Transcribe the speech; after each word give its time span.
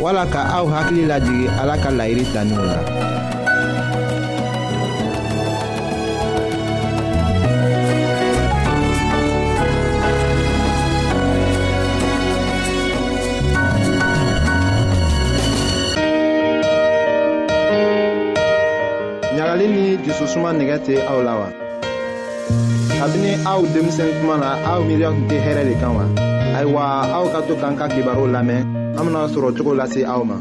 wala 0.00 0.24
ka 0.24 0.48
aw 0.56 0.64
hakili 0.64 1.04
lajigi 1.04 1.50
ala 1.60 1.76
ka 1.76 1.92
layiri 1.92 2.24
tanin 2.32 2.56
la 2.56 2.78
laɲagali 2.80 2.96
ni 19.68 20.00
jususuma 20.06 20.52
nigɛ 20.56 20.76
tɛ 20.86 20.94
aw 21.10 21.18
la 21.20 21.32
wa 21.40 21.48
kabini 22.98 23.32
aw 23.44 23.60
denmisɛn 23.74 24.10
kuma 24.20 24.34
na 24.40 24.48
aw 24.72 24.80
miiriya 24.86 25.10
tun 25.14 25.26
tɛ 25.28 25.36
hɛrɛ 25.44 25.62
de 25.68 25.74
kan 25.80 25.92
wa 25.96 26.04
ayiwa 26.56 26.82
aw 27.16 27.24
ka 27.32 27.40
to 27.48 27.52
k'an 27.60 27.74
ka 27.76 27.86
kibaru 27.92 28.26
lamɛn 28.34 28.62
Am 28.96 29.08
soochugo 29.32 29.74
la 29.74 29.86
se 29.86 30.04
ama. 30.04 30.34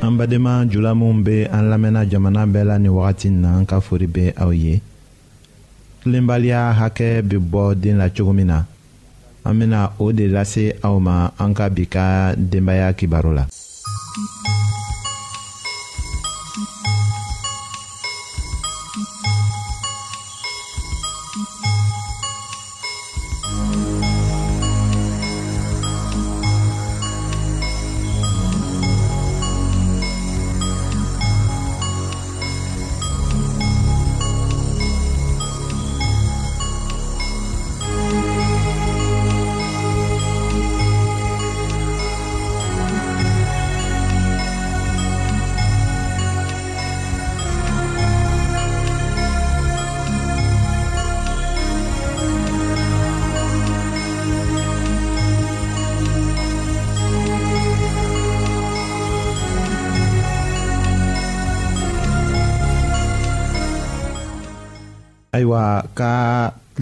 Anbadeema 0.00 0.66
julaù 0.66 1.24
be 1.24 1.46
an 1.50 1.68
lamenna 1.68 2.06
jamana 2.08 2.46
b 2.46 2.52
béla 2.54 2.78
ni 2.78 2.88
wotinan 2.88 3.66
ka 3.66 3.80
furi 3.80 4.06
be 4.06 4.32
ao 4.36 4.52
y, 4.52 4.80
Lembalia 6.06 6.72
hake 6.72 7.22
bi 7.22 7.36
b 7.38 7.48
bo 7.50 7.74
din 7.74 7.98
lat 7.98 8.14
chogumina, 8.16 8.64
amen 9.44 9.74
o 9.98 10.12
de 10.12 10.28
lase 10.28 10.76
ama 10.82 11.32
anka 11.38 11.68
bika 11.70 12.34
dembaya 12.36 12.92
kibar 12.94 13.26
las. 13.34 13.73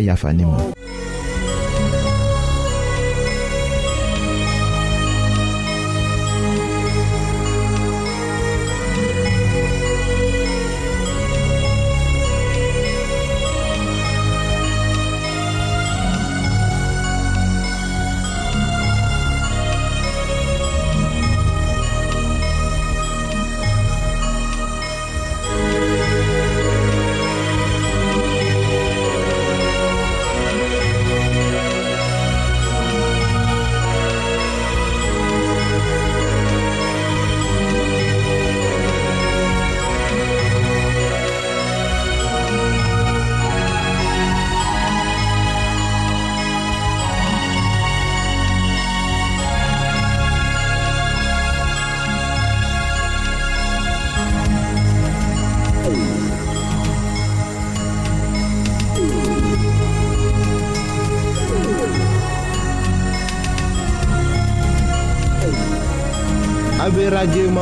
y 0.00 0.08
afánimo 0.08 0.72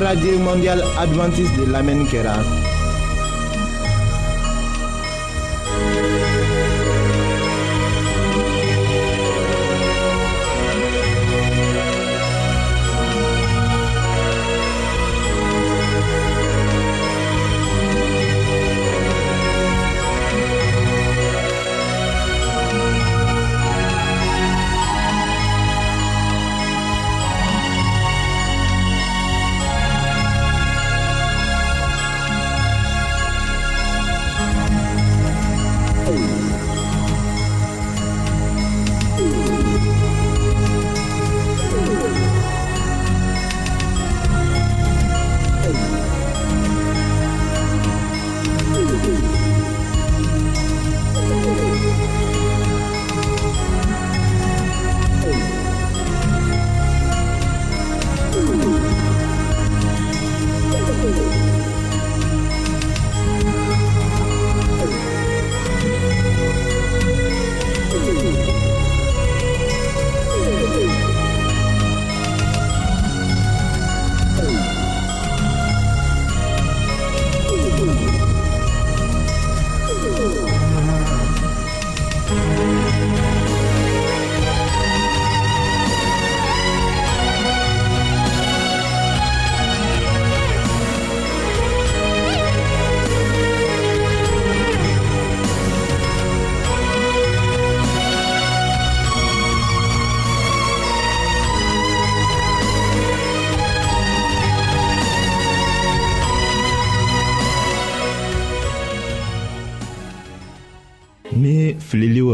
radio 0.00 0.38
mondial 0.38 0.82
adventiste 0.96 1.56
de 1.60 1.70
l'Amérique 1.70 2.14
hein. 2.24 2.61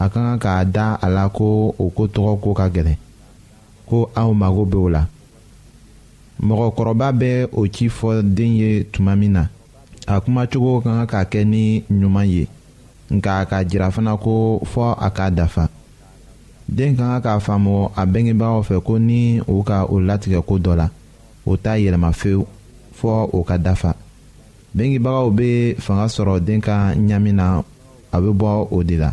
a 0.00 0.06
ka 0.08 0.20
kan 0.24 0.38
k'a 0.42 0.64
da 0.64 0.86
a 1.04 1.06
la 1.16 1.24
ko 1.36 1.46
o 1.82 1.84
ko 1.96 2.02
tɔgɔ 2.14 2.30
ko 2.42 2.50
ka 2.58 2.66
gɛlɛn 2.74 2.96
ko 3.88 3.98
aw 4.20 4.30
mago 4.40 4.62
o 4.84 4.88
la 4.96 5.02
mɔgɔkɔrɔba 6.46 7.08
bɛ 7.20 7.30
o 7.52 7.66
ci 7.68 7.86
fɔ 7.88 8.10
den 8.36 8.52
ye 8.60 8.70
tuma 8.92 9.12
min 9.20 9.32
na 9.32 9.42
a 10.08 10.14
kumacogo 10.24 10.80
ka 10.82 10.90
kan 10.98 11.06
ka 11.12 11.20
kɛ 11.32 11.40
ni 11.52 11.62
ɲuman 12.00 12.26
ye 12.36 12.44
nka 13.14 13.40
a 13.42 13.46
ka 13.50 13.56
jira 13.68 13.90
fana 13.92 14.16
ko 14.16 14.58
fɔ 14.72 14.94
a 15.06 15.08
k'a 15.16 15.30
dafa 15.36 15.68
den 16.66 16.96
ka 16.96 17.20
kan 17.20 17.22
k'a 17.24 17.40
faamu 17.46 17.90
a 17.96 18.02
bɛngebagaw 18.12 18.62
fɛ 18.68 18.80
ko 18.84 18.96
ni 18.98 19.40
u 19.46 19.62
ka 19.62 19.84
o 19.84 20.00
latigɛ 20.00 20.40
ko 20.48 20.54
dɔ 20.58 20.72
la 20.76 20.88
o 21.44 21.56
t'a 21.56 21.76
yɛlɛma 21.76 22.10
fewu 22.20 22.46
fɔ 23.00 23.28
o 23.36 23.44
ka 23.44 23.56
dafa 23.58 23.92
bɛngebagaw 24.76 25.28
bɛ 25.38 25.76
fanga 25.78 26.06
sɔrɔ 26.14 26.40
den 26.46 26.60
ka 26.60 26.94
ɲami 26.96 27.32
na 27.34 27.60
a 28.12 28.16
bɛ 28.18 28.30
bɔ 28.32 28.68
o 28.72 28.82
de 28.82 28.96
la. 28.96 29.12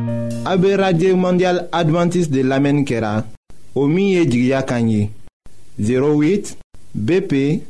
A 0.43 0.57
be 0.57 0.75
radye 0.75 1.13
mandyal 1.13 1.67
Adventist 1.71 2.31
de 2.31 2.41
lamen 2.43 2.83
kera 2.83 3.23
O 3.75 3.85
miye 3.87 4.25
jigya 4.25 4.63
kanyi 4.63 5.11
08 5.79 6.57
BP 6.95 7.61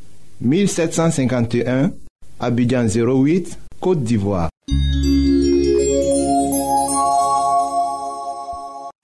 1751 0.44 1.92
Abidjan 2.40 2.88
08, 2.88 3.58
Kote 3.80 4.04
Divoa 4.04 4.48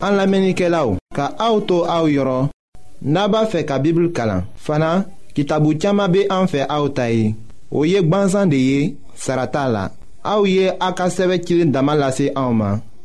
An 0.03 0.15
lamenike 0.15 0.69
la 0.71 0.85
ou 0.87 0.95
Ka 1.13 1.35
aoutou 1.37 1.83
aou 1.91 2.07
yoron 2.07 2.47
Naba 3.01 3.43
fe 3.51 3.65
ka 3.67 3.79
bibl 3.83 4.07
kalan 4.15 4.45
Fana, 4.55 4.93
ki 5.35 5.43
tabu 5.45 5.75
tiyama 5.75 6.07
be 6.07 6.23
anfe 6.31 6.63
aoutayi 6.63 7.35
Ou 7.71 7.83
yek 7.83 8.07
banzan 8.07 8.47
de 8.47 8.57
ye, 8.57 8.95
sarata 9.15 9.67
la 9.67 9.89
A 10.23 10.39
ou 10.39 10.47
ye 10.47 10.71
akaseve 10.79 11.41
kilin 11.43 11.73
damalase 11.75 12.31
aouman 12.35 12.79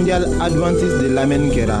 mondial 0.00 0.24
Advances 0.40 0.92
de 1.02 1.08
l'Amen 1.12 1.50
kɛra 1.54 1.80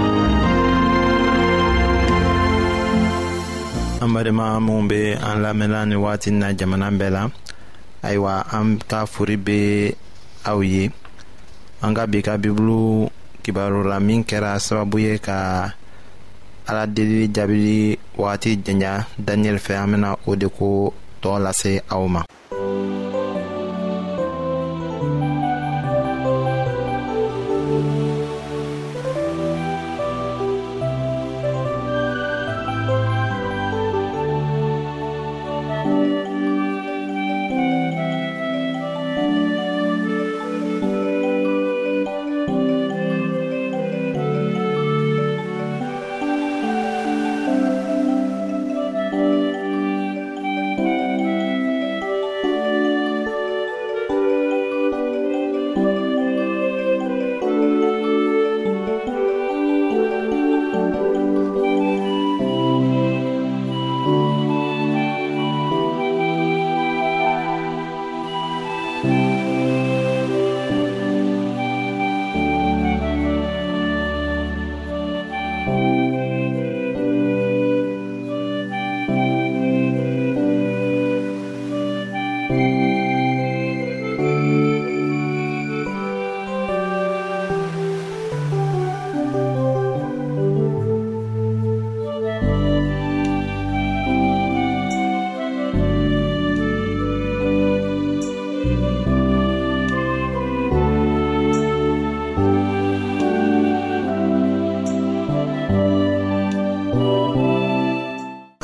an 4.01 4.09
balima 4.13 4.45
minw 4.67 4.87
be 4.89 4.99
an 5.27 5.37
lamɛnla 5.45 5.85
ni 5.85 5.95
wagati 6.03 6.29
na 6.31 6.47
jamana 6.57 6.87
bɛɛ 6.99 7.09
la 7.17 7.23
ayiwa 8.05 8.33
an 8.57 8.67
ka 8.89 8.99
fori 9.11 9.35
be 9.45 9.57
aw 10.49 10.57
ye 10.71 10.83
an 11.83 11.93
ka 11.93 12.03
bi 12.11 12.19
ka 12.27 12.33
bibulu 12.41 12.81
kibaro 13.43 13.79
la 13.91 13.97
min 13.99 14.25
kɛra 14.29 14.51
sababu 14.65 14.97
ye 15.05 15.13
ka 15.27 15.37
ala 16.69 16.83
delili 16.95 17.27
jaabili 17.35 17.99
wagati 18.17 18.57
janya 18.65 19.05
daniyɛli 19.25 19.61
fɛ 19.65 19.73
an 19.83 19.89
bena 19.91 20.09
o 20.29 20.31
de 20.35 20.47
ko 20.55 20.93
tɔɔ 21.21 21.37
lase 21.45 21.71
aw 21.93 22.05
ma 22.15 22.21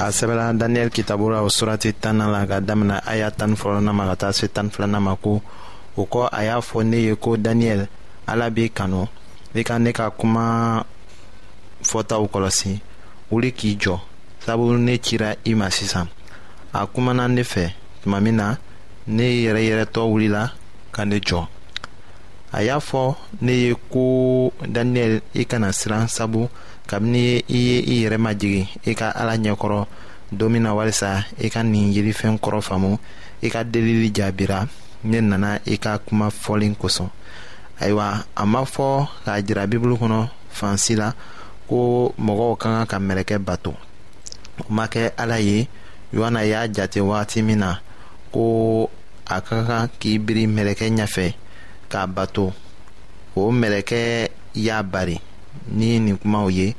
a 0.08 0.12
sɛbɛla 0.12 0.54
daniyɛli 0.54 0.92
kitabu 0.92 1.30
la 1.30 1.42
o 1.44 1.50
surati 1.50 1.92
tana 1.94 2.28
la 2.32 2.46
ka 2.46 2.60
damina 2.62 3.02
a 3.06 3.18
y'a 3.18 3.32
tani 3.32 3.56
fɔlɔna 3.56 3.92
ma 3.94 4.06
ka 4.08 4.16
taa 4.16 4.32
se 4.32 4.48
tani 4.48 4.70
filana 4.70 5.00
ma 5.02 5.16
ko 5.16 5.42
o 5.98 6.04
kɔ 6.06 6.30
a 6.32 6.44
y'a 6.46 6.60
fɔ 6.62 6.84
ne 6.86 6.96
ye 6.98 7.16
ko 7.16 7.36
daniyɛli 7.36 7.86
ala 8.28 8.50
b'i 8.50 8.70
kanu 8.70 9.06
i 9.54 9.64
ka 9.64 9.78
ne 9.80 9.92
ka 9.92 10.10
kuma 10.10 10.86
fɔtaw 11.84 12.24
kɔlɔsi 12.32 12.80
wuli 13.32 13.52
k'i 13.52 13.76
jɔ 13.78 14.00
sabu 14.46 14.78
ne 14.78 14.98
cira 14.98 15.36
i 15.44 15.54
ma 15.56 15.68
sisan 15.70 16.08
a 16.74 16.86
kumana 16.88 17.28
ne 17.28 17.44
fɛ 17.44 17.74
tuma 18.02 18.22
min 18.22 18.36
na 18.38 18.56
ne 19.08 19.24
yɛrɛyɛrɛtɔ 19.44 20.02
wulila 20.12 20.52
ka 20.92 21.04
ne 21.06 21.20
jɔ 21.20 21.48
a 22.52 22.64
y'a 22.64 22.80
fɔ 22.80 23.16
ne 23.44 23.52
ye 23.64 23.72
ko 23.92 24.04
daniyɛli 24.66 25.20
i 25.36 25.44
kana 25.46 25.74
siran 25.76 26.08
sabu 26.08 26.48
kabini 26.88 27.44
i 27.50 27.58
ye 27.68 27.78
i 27.84 27.96
yɛrɛ 28.04 28.18
majigi 28.24 28.64
i 28.88 28.94
ka 28.96 29.10
ala 29.12 29.36
ɲɛkɔrɔ 29.36 29.86
don 30.32 30.50
min 30.52 30.64
na 30.64 30.74
walisa 30.74 31.26
i 31.40 31.50
ka 31.52 31.62
nin 31.64 31.92
yirifɛn 31.92 32.38
kɔrɔ 32.40 32.62
faamu 32.64 32.98
i 33.44 33.50
ka 33.52 33.64
delili 33.64 34.12
jaabira 34.14 34.68
ne 35.04 35.20
nana 35.22 35.60
i 35.66 35.76
ka 35.78 35.98
kuma 36.00 36.30
fɔlen 36.32 36.76
kosɔn 36.80 37.10
ayiwa 37.84 38.24
a 38.36 38.46
ma 38.46 38.64
fɔ 38.64 39.08
k'a 39.26 39.42
jira 39.46 39.68
bibulu 39.68 39.96
kɔnɔ 40.00 40.28
fansi 40.50 40.96
la 40.98 41.12
ko 41.68 42.14
mɔgɔw 42.18 42.56
ka 42.58 42.70
kan 42.70 42.86
ka 42.88 42.98
mɛlɛkɛ 43.00 43.38
bato 43.44 43.74
o 44.60 44.64
ma 44.72 44.88
kɛ 44.88 45.12
ala 45.20 45.38
ye 45.40 45.68
yohana 46.16 46.46
y'a 46.48 46.64
jate 46.72 46.98
wagati 47.04 47.42
min 47.44 47.60
na 47.60 47.76
ko 48.32 48.90
a 49.28 49.42
ka 49.42 49.64
kan 49.68 49.90
k'i 50.00 50.16
biri 50.18 50.48
mɛlɛkɛ 50.48 50.88
ɲɛfɛ 50.96 51.34
k'a 51.90 52.08
bato 52.08 52.54
o 53.36 53.52
mɛlɛkɛ 53.52 54.00
y'a 54.56 54.84
bari 54.84 55.18
ni 55.78 56.00
nin 56.00 56.18
kumaw 56.18 56.48
ye 56.50 56.76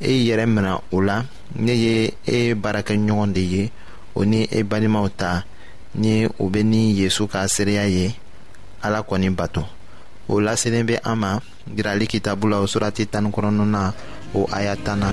e 0.00 0.10
yɛrɛ 0.26 0.46
mina 0.46 0.80
o 0.92 1.00
la 1.00 1.24
ne 1.56 1.72
ye 1.72 2.12
e 2.24 2.54
baarakɛɲɔgɔn 2.54 3.32
de 3.34 3.40
ye 3.40 3.70
o 4.14 4.22
ni 4.24 4.42
e 4.50 4.62
balimaw 4.62 5.08
ta 5.18 5.44
ni 5.94 6.26
o 6.26 6.48
bɛ 6.52 6.62
ni 6.64 6.92
yezu 7.00 7.26
ka 7.26 7.46
seereya 7.48 7.86
ye 7.88 8.14
ala 8.82 9.00
kɔni 9.02 9.30
bato 9.36 9.64
o 10.28 10.40
laselen 10.40 10.86
bɛ 10.86 11.00
an 11.04 11.16
ma 11.18 11.38
yirali 11.74 12.06
kitabu 12.06 12.48
la 12.50 12.60
o 12.60 12.66
surati 12.66 13.06
tanikɔnɔna 13.06 13.64
na 13.64 13.92
o 14.34 14.46
aya 14.52 14.76
tanna. 14.76 15.12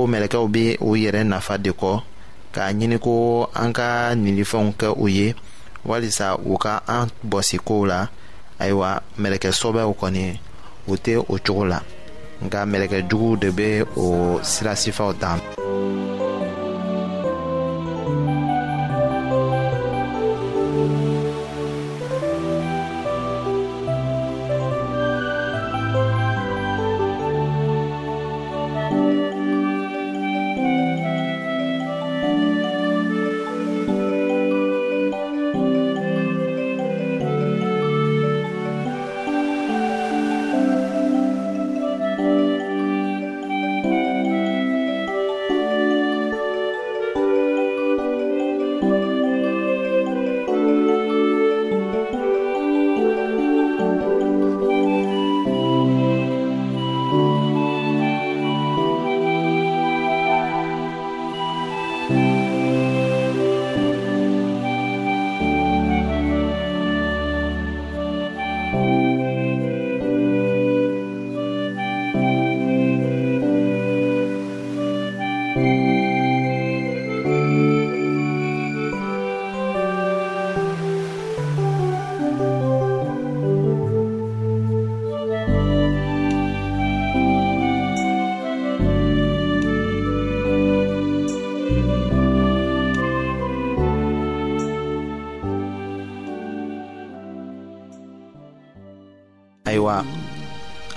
ko 0.00 0.06
mɛlɛkɛw 0.12 0.44
bɛ 0.54 0.62
u 0.86 0.96
yɛrɛ 0.96 1.20
nafa 1.28 1.58
de 1.60 1.70
kɔ 1.80 1.90
k'a 2.56 2.72
ɲini 2.72 2.96
ko 2.98 3.44
an 3.52 3.70
ka 3.76 4.14
ninlifɛnw 4.16 4.72
kɛ 4.80 4.88
u 4.96 5.04
ye 5.12 5.34
walisa 5.84 6.26
u 6.50 6.56
ka 6.56 6.80
an 6.88 7.08
bɔsi 7.30 7.58
kow 7.66 7.84
la 7.84 8.08
ayiwa 8.60 9.02
mɛlɛkɛsɔbɛw 9.20 9.92
kɔni 10.00 10.22
u 10.88 10.94
tɛ 11.04 11.12
o 11.20 11.36
cogo 11.44 11.64
la 11.68 11.78
nka 12.44 12.58
mɛlɛkɛjuguw 12.70 13.38
de 13.44 13.48
bɛ 13.52 13.66
o 14.00 14.06
sirasifaw 14.42 15.12
ta 15.20 15.36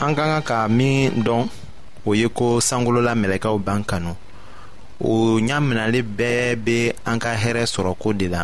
an 0.04 0.16
ka 0.16 0.26
kan 0.28 0.44
ka 0.44 0.58
min 0.68 1.24
dɔn 1.24 1.48
o 2.06 2.14
ye 2.14 2.28
ko 2.28 2.60
sankolola 2.60 3.16
mɛlɛkɛw 3.16 3.56
b'an 3.66 3.84
kanu 3.86 4.12
o 5.00 5.12
ɲaminali 5.40 6.02
bɛɛ 6.04 6.56
be 6.64 6.92
an 7.08 7.20
ka 7.20 7.32
hɛrɛ 7.36 7.64
sɔrɔ 7.66 7.96
ko 7.98 8.12
de 8.14 8.28
la 8.28 8.44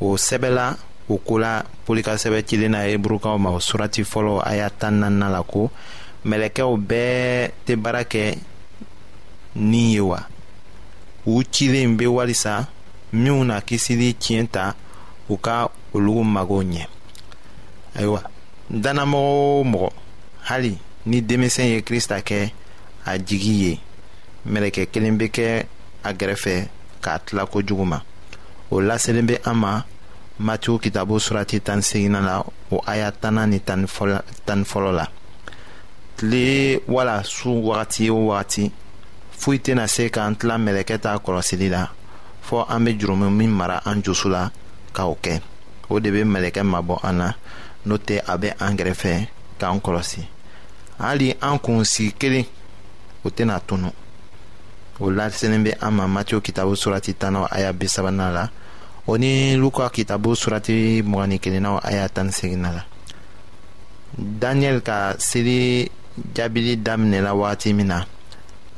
o 0.00 0.16
sɛbɛla 0.16 0.74
o 1.08 1.18
ko 1.18 1.38
la 1.38 1.62
poli 1.86 2.02
cilen 2.02 2.72
na 2.74 2.78
eburukaw 2.90 3.38
ma 3.38 3.50
o 3.50 3.58
surati 3.60 4.02
fɔlɔ 4.04 4.42
a 4.44 4.56
y'a 4.56 4.70
tan 4.70 4.98
naaninan 5.00 5.30
la 5.32 5.42
ko 5.42 5.70
mɛlɛkɛw 6.26 6.74
bɛɛ 6.88 7.50
tɛ 7.66 7.76
baara 7.82 8.02
kɛ 8.04 8.36
nin 9.54 9.90
ye 9.94 10.00
wa 10.00 10.18
u 11.26 11.42
cilen 11.50 11.96
be 11.96 12.06
walisa 12.06 12.66
minw 13.12 13.44
na 13.44 13.60
kisili 13.60 14.14
tiɲɛ 14.14 14.48
ta 14.50 14.74
u 15.30 15.36
ka 15.38 15.68
olugu 15.94 16.24
magow 16.24 16.64
ɲɛ 16.64 16.86
ayiwa 17.94 18.22
dannamɔgɔ 18.70 19.30
o 19.54 19.62
mɔgɔ 19.64 19.90
hali 20.44 20.76
ni 21.06 21.20
denmisɛn 21.22 21.66
ye 21.72 21.82
krista 21.82 22.20
kɛ 22.28 22.52
a 23.06 23.18
jigi 23.18 23.54
ye 23.64 23.78
mɛlɛkɛ 24.46 24.82
kelen 24.92 25.16
bɛ 25.18 25.26
kɛ 25.34 25.66
a 26.04 26.10
gɛrɛfɛ 26.12 26.68
k'a 27.02 27.18
tila 27.26 27.46
kojugu 27.46 27.84
ma 27.86 27.98
o 28.70 28.76
laselen 28.80 29.26
bɛ 29.26 29.40
an 29.46 29.54
ma 29.56 29.82
matiw 30.40 30.78
kitabu 30.80 31.16
surati 31.18 31.60
tan 31.62 31.80
segina 31.80 32.20
la 32.20 32.42
o 32.70 32.80
aya 32.86 33.10
tanna 33.12 33.46
ni 33.46 33.58
tan 33.60 33.84
fɔlɔ 33.86 34.92
la 34.92 35.06
tile 36.16 36.80
wala 36.88 37.24
su 37.24 37.48
wagati 37.48 38.10
o 38.10 38.26
wagati 38.28 38.70
foyi 39.32 39.58
tɛna 39.60 39.86
se 39.88 40.10
k'an 40.10 40.36
tila 40.36 40.58
mɛlɛkɛ 40.58 40.98
ta 41.00 41.16
kɔlɔsili 41.18 41.70
la 41.70 41.88
fɔɔ 42.48 42.66
an 42.68 42.84
bɛ 42.86 42.98
jurumu 43.00 43.30
min 43.32 43.48
mara 43.50 43.80
an 43.84 44.02
jusu 44.04 44.28
la 44.28 44.50
ka 44.92 45.06
o 45.06 45.16
kɛ 45.22 45.40
o 45.88 45.98
de 46.00 46.10
bɛ 46.10 46.24
mɛlɛkɛ 46.28 46.62
mabɔ 46.72 46.98
an 47.02 47.12
na 47.16 47.32
n'o 47.86 47.96
tɛ 47.96 48.20
a 48.28 48.36
bɛ 48.38 48.54
an 48.60 48.76
gɛrɛfɛ 48.76 49.28
k'an 49.58 49.80
kɔlɔsi 49.80 50.26
hali 50.98 51.34
an 51.40 51.58
kunsigi 51.58 52.12
kelen 52.12 52.44
o 53.24 53.30
tena 53.30 53.60
tunu 53.60 53.90
o 55.00 55.10
lasenin 55.10 55.64
be 55.64 55.72
an 55.80 55.90
ma 55.94 56.06
matiyo 56.08 56.40
kitabu 56.40 56.76
surati 56.76 57.12
tanaw 57.14 57.46
aya 57.50 57.72
bi 57.72 57.88
sabanan 57.88 58.32
la 58.34 58.48
o 59.06 59.16
ni 59.18 59.56
luka 59.56 59.90
kitabu 59.90 60.36
surati 60.36 61.02
mugani 61.06 61.38
kelennaw 61.38 61.80
aya 61.82 62.08
tani 62.08 62.32
segina 62.32 62.70
la 62.72 62.84
daniyɛli 64.18 64.82
ka 64.82 65.16
seli 65.18 65.90
jaabili 66.34 66.76
daminɛla 66.76 67.34
wagati 67.34 67.74
min 67.74 67.86
na 67.86 68.06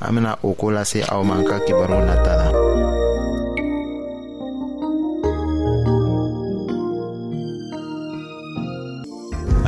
an 0.01 0.15
bena 0.15 0.39
o 0.43 0.55
ko 0.55 0.71
lase 0.71 1.05
aw 1.09 1.21
ma 1.23 1.37
n 1.37 1.45
ka 1.49 1.61
kibaru 1.67 2.01
nata 2.09 2.33
la 2.41 2.56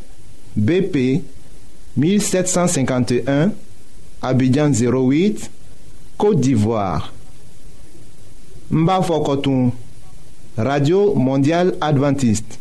BP 0.55 1.23
1751, 1.95 3.51
Abidjan 4.21 4.69
08, 4.71 5.49
Côte 6.17 6.39
d'Ivoire. 6.39 7.13
Mbafokotoum, 8.69 9.71
Radio 10.57 11.13
Mondiale 11.15 11.73
Adventiste. 11.79 12.59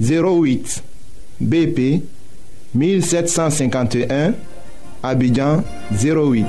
08, 0.00 0.82
BP 1.40 2.02
1751, 2.74 4.32
Abidjan 5.02 5.62
08. 5.92 6.46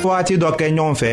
Fouati 0.00 0.38
do 0.40 0.48
kenyon 0.56 0.94
fe, 0.96 1.12